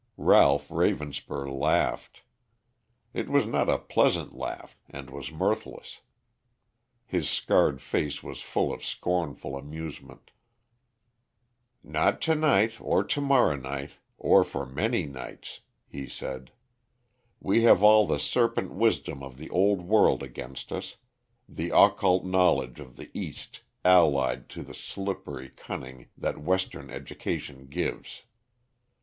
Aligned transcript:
Ralph 0.17 0.69
Ravenspur 0.69 1.47
laughed. 1.53 2.23
It 3.13 3.29
was 3.29 3.45
not 3.45 3.69
a 3.69 3.77
pleasant 3.77 4.33
laugh 4.33 4.75
and 4.89 5.11
was 5.11 5.31
mirthless. 5.31 6.01
His 7.05 7.29
scarred 7.29 7.83
face 7.83 8.23
was 8.23 8.41
full 8.41 8.73
of 8.73 8.83
scornful 8.83 9.55
amusement. 9.55 10.31
"Not 11.83 12.19
to 12.21 12.33
night 12.33 12.81
or 12.81 13.03
to 13.03 13.21
morrow 13.21 13.55
night, 13.55 13.91
or 14.17 14.43
for 14.43 14.65
many 14.65 15.05
nights," 15.05 15.59
he 15.85 16.07
said. 16.07 16.51
"We 17.39 17.61
have 17.65 17.83
all 17.83 18.07
the 18.07 18.17
serpent 18.17 18.73
wisdom 18.73 19.21
of 19.21 19.37
the 19.37 19.51
Old 19.51 19.83
World 19.83 20.23
against 20.23 20.71
us, 20.71 20.97
the 21.47 21.69
occult 21.69 22.25
knowledge 22.25 22.79
of 22.79 22.95
the 22.95 23.11
East 23.13 23.61
allied 23.85 24.49
to 24.49 24.63
the 24.63 24.73
slippery 24.73 25.49
cunning 25.49 26.07
that 26.17 26.39
Western 26.41 26.89
education 26.89 27.67
gives. 27.67 28.23